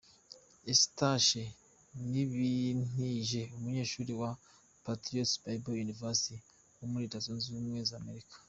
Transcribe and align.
Eustache 0.73 1.43
Nibintije, 2.09 3.41
Umunyeshuri 3.55 4.11
wa 4.21 4.31
Patriots 4.85 5.33
Bible 5.43 5.79
University 5.87 6.37
yo 6.79 6.85
muri 6.89 7.03
Leta 7.05 7.19
Zunze 7.23 7.45
Ubumwe 7.49 7.81
za 7.89 7.97
Amerika. 8.03 8.35